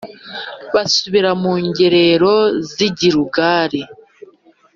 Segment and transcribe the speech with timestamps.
[0.73, 2.33] basubira mu ngerero
[2.71, 3.81] z i Gilugali